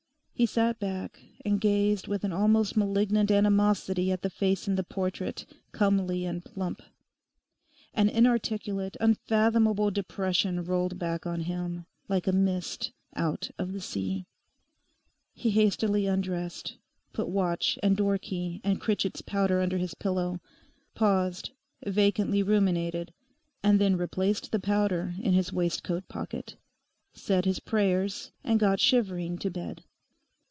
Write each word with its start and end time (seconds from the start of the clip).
He 0.33 0.47
sat 0.47 0.79
back 0.79 1.19
and 1.45 1.61
gazed 1.61 2.07
with 2.07 2.23
an 2.23 2.33
almost 2.33 2.75
malignant 2.75 3.29
animosity 3.29 4.11
at 4.11 4.23
the 4.23 4.29
face 4.31 4.67
in 4.67 4.73
the 4.73 4.83
portrait, 4.83 5.45
comely 5.71 6.25
and 6.25 6.43
plump. 6.43 6.81
An 7.93 8.09
inarticulate, 8.09 8.97
unfathomable 8.99 9.91
depression 9.91 10.65
rolled 10.65 10.97
back 10.97 11.27
on 11.27 11.41
him, 11.41 11.85
like 12.09 12.25
a 12.25 12.31
mist 12.31 12.91
out 13.15 13.51
of 13.59 13.71
the 13.71 13.79
sea. 13.79 14.25
He 15.35 15.51
hastily 15.51 16.07
undressed, 16.07 16.77
put 17.13 17.29
watch 17.29 17.77
and 17.83 17.95
door 17.95 18.17
key 18.17 18.61
and 18.63 18.81
Critchett's 18.81 19.21
powder 19.21 19.61
under 19.61 19.77
his 19.77 19.93
pillow, 19.93 20.39
paused, 20.95 21.51
vacantly 21.85 22.41
ruminated, 22.41 23.13
and 23.61 23.79
then 23.79 23.95
replaced 23.95 24.51
the 24.51 24.59
powder 24.59 25.13
in 25.21 25.33
his 25.33 25.53
waistcoat 25.53 26.07
pocket, 26.07 26.55
said 27.13 27.45
his 27.45 27.59
prayers, 27.59 28.31
and 28.43 28.59
got 28.59 28.79
shivering 28.79 29.37
to 29.37 29.51
bed. 29.51 29.83